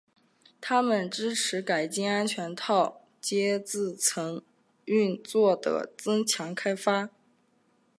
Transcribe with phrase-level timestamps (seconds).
[0.59, 4.41] 它们支持改进安全套接字层
[4.85, 7.11] 运作的增强开发。